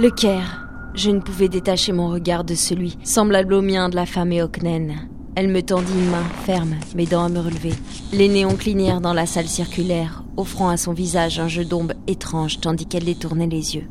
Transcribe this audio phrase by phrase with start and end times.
[0.00, 0.66] Le Caire.
[0.94, 4.94] Je ne pouvais détacher mon regard de celui, semblable au mien de la femme Eoknen.
[5.34, 7.74] Elle me tendit une main ferme, mes dents à me relever.
[8.14, 12.60] Les néons clignèrent dans la salle circulaire, offrant à son visage un jeu d'ombre étrange
[12.60, 13.88] tandis qu'elle détournait les yeux.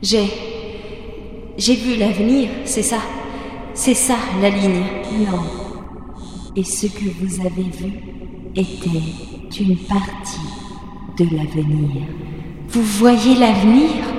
[0.00, 0.30] J'ai.
[1.58, 3.00] J'ai vu l'avenir, c'est ça.
[3.74, 4.84] C'est ça, la ligne.
[5.28, 5.42] Non.
[6.54, 7.94] Et ce que vous avez vu
[8.54, 10.38] était une partie
[11.18, 12.04] de l'avenir.
[12.68, 14.15] Vous voyez l'avenir?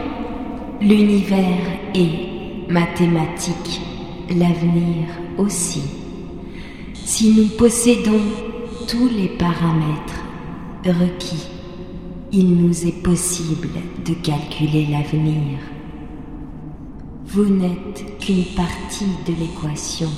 [0.80, 3.82] L'univers est mathématique,
[4.30, 5.82] l'avenir aussi.
[6.94, 8.22] Si nous possédons
[8.88, 10.24] tous les paramètres
[10.92, 11.48] requis,
[12.32, 13.70] il nous est possible
[14.06, 15.60] de calculer l'avenir.
[17.26, 20.10] Vous n'êtes qu'une partie de l'équation,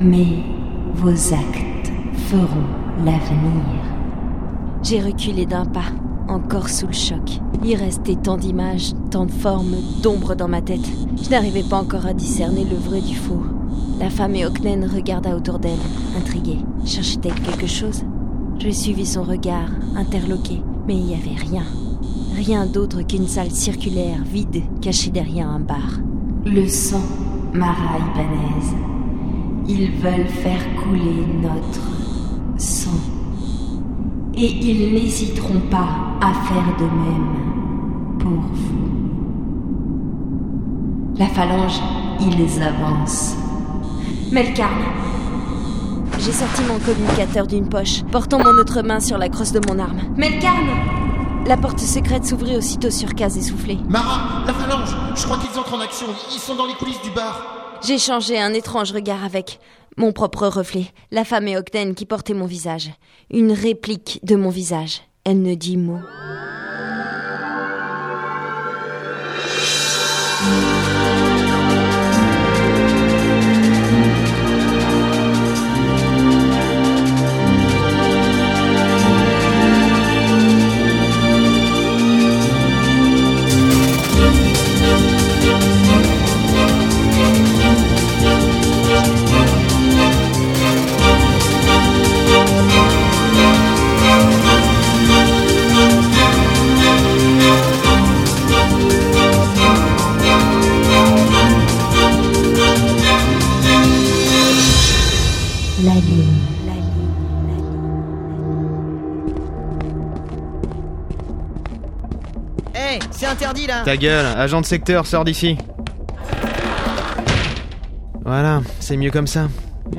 [0.00, 0.44] mais
[0.94, 1.92] vos actes
[2.28, 2.68] feront
[3.04, 3.82] l'avenir.
[4.82, 5.92] J'ai reculé d'un pas,
[6.28, 7.40] encore sous le choc.
[7.64, 10.88] Il restait tant d'images, tant de formes, d'ombres dans ma tête.
[11.22, 13.42] Je n'arrivais pas encore à discerner le vrai du faux.
[13.98, 15.72] La femme et Oknen regarda autour d'elle,
[16.16, 16.58] intriguée.
[16.84, 18.04] Cherchait-elle quelque chose?
[18.60, 21.64] Je suivis son regard, interloqué, mais il n'y avait rien.
[22.36, 26.00] Rien d'autre qu'une salle circulaire, vide, cachée derrière un bar.
[26.44, 27.02] Le sang,
[27.52, 28.76] Mara Ibanez.
[29.68, 33.17] Ils veulent faire couler notre sang.
[34.40, 35.88] Et ils n'hésiteront pas
[36.20, 38.78] à faire de même pour vous.
[41.18, 41.80] La phalange,
[42.20, 43.34] ils avancent.
[44.30, 44.84] Melkarn.
[46.20, 49.80] J'ai sorti mon communicateur d'une poche, portant mon autre main sur la crosse de mon
[49.80, 50.02] arme.
[50.16, 50.68] Melkarn
[51.46, 53.78] La porte secrète s'ouvrit aussitôt sur case essoufflée.
[53.88, 56.06] Mara, la phalange Je crois qu'ils entrent en action.
[56.32, 57.80] Ils sont dans les coulisses du bar.
[57.84, 59.58] J'ai changé un étrange regard avec
[59.98, 61.56] mon propre reflet, la femme et
[61.94, 62.90] qui portait mon visage.
[63.30, 65.02] Une réplique de mon visage.
[65.24, 65.98] Elle ne dit mot.
[105.84, 105.92] La.
[112.74, 115.56] Hé, c'est interdit là Ta gueule, agent de secteur, sors d'ici.
[118.24, 119.48] Voilà, c'est mieux comme ça.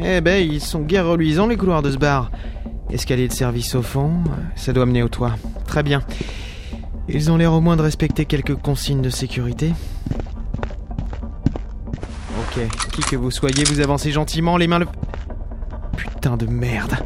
[0.04, 2.30] Eh ben, ils sont guère reluisants les couloirs de ce bar.
[2.92, 4.12] Escalier de service au fond,
[4.56, 5.36] ça doit mener au toit.
[5.66, 6.02] Très bien.
[7.08, 9.72] Ils ont l'air au moins de respecter quelques consignes de sécurité.
[12.42, 14.88] Ok, qui que vous soyez, vous avancez gentiment, les mains le...
[16.22, 16.98] Putain de merde.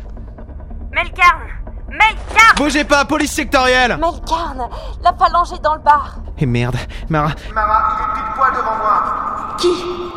[0.91, 1.41] Melkarn
[1.87, 4.67] Melkarn Bougez pas, police sectorielle Melkarn
[5.03, 6.15] La phalange est dans le bar.
[6.39, 6.77] Et merde,
[7.09, 9.55] Mara, Mara, il est pile poil devant moi.
[9.59, 9.67] Qui?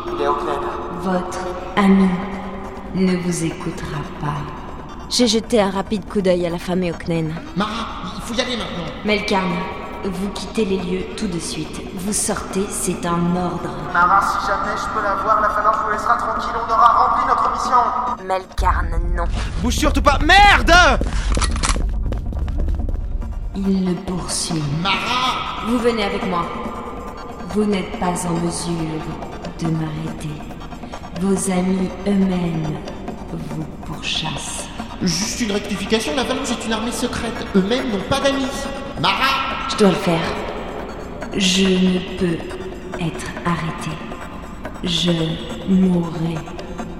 [0.07, 0.63] Il est Auckland.
[1.01, 1.39] Votre
[1.75, 2.09] ami
[2.95, 4.41] ne vous écoutera pas.
[5.11, 7.35] J'ai jeté un rapide coup d'œil à la femme et Oknen.
[7.55, 7.69] Mara,
[8.15, 8.91] il faut y aller maintenant.
[9.05, 9.53] Melkarn,
[10.05, 11.79] vous quittez les lieux tout de suite.
[12.07, 13.69] Vous sortez, c'est un ordre.
[13.91, 16.53] Mara, si jamais je peux la voir, la phalange nous laissera tranquille.
[16.55, 18.25] On aura rempli notre mission.
[18.25, 19.25] Melkarn, non.
[19.61, 20.17] bouge surtout pas.
[20.19, 20.71] Merde
[23.57, 24.63] Il le poursuit.
[24.81, 26.45] Mara Vous venez avec moi.
[27.49, 29.03] Vous n'êtes pas en mesure
[29.59, 30.41] de m'arrêter.
[31.19, 32.77] Vos amis eux-mêmes
[33.33, 34.69] vous pourchassent.
[35.01, 37.45] Juste une rectification, la phalange est une armée secrète.
[37.53, 38.47] Eux-mêmes n'ont pas d'amis.
[39.01, 40.46] Mara Je dois le faire.
[41.37, 42.37] Je ne peux
[42.99, 43.91] être arrêté.
[44.83, 45.11] Je
[45.69, 46.33] mourrai.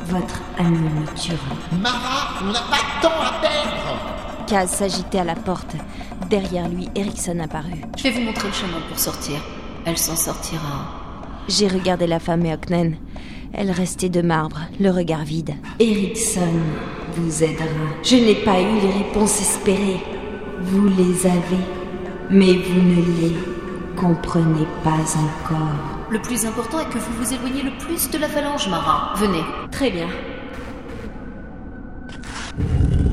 [0.05, 1.55] Votre ami me tuera.
[1.81, 5.75] Mara, on n'a pas de temps à perdre Kaz s'agitait à la porte.
[6.29, 7.81] Derrière lui, Erickson apparut.
[7.97, 9.38] Je vais vous montrer le chemin pour sortir.
[9.85, 10.85] Elle s'en sortira.
[11.47, 12.95] J'ai regardé la femme et Oknen.
[13.53, 15.56] Elle restait de marbre, le regard vide.
[15.79, 16.53] Erickson
[17.15, 17.65] vous aidera.
[18.03, 20.03] Je n'ai pas eu les réponses espérées.
[20.62, 21.63] Vous les avez,
[22.29, 23.56] mais vous ne les
[23.99, 26.07] comprenez pas encore.
[26.09, 29.13] Le plus important est que vous vous éloignez le plus de la phalange, Mara.
[29.15, 29.44] Venez.
[29.71, 30.07] Très bien.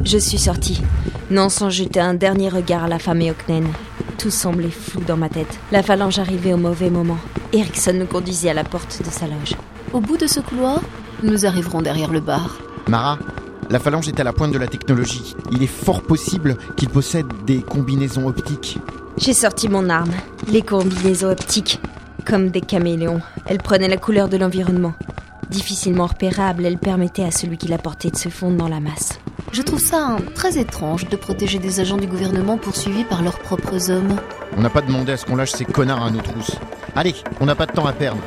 [0.04, 0.82] Je suis sortie,
[1.30, 3.66] non sans jeter un dernier regard à la femme et Oknen.
[4.18, 5.58] Tout semblait flou dans ma tête.
[5.72, 7.18] La phalange arrivait au mauvais moment.
[7.52, 9.54] Erickson nous conduisait à la porte de sa loge.
[9.92, 10.80] Au bout de ce couloir,
[11.22, 12.58] nous arriverons derrière le bar.
[12.88, 13.18] Mara,
[13.70, 15.34] la phalange est à la pointe de la technologie.
[15.50, 18.78] Il est fort possible qu'il possède des combinaisons optiques.
[19.16, 20.12] J'ai sorti mon arme,
[20.48, 21.80] les combinaisons optiques.
[22.24, 24.94] Comme des caméléons, elle prenait la couleur de l'environnement.
[25.50, 29.18] Difficilement repérable, elle permettait à celui qui la portait de se fondre dans la masse.
[29.52, 33.38] Je trouve ça hein, très étrange de protéger des agents du gouvernement poursuivis par leurs
[33.38, 34.16] propres hommes.
[34.56, 36.56] On n'a pas demandé à ce qu'on lâche ces connards à nos trousses.
[36.96, 38.22] Allez, on n'a pas de temps à perdre.